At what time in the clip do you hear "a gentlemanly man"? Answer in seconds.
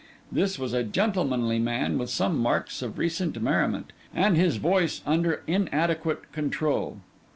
0.73-1.99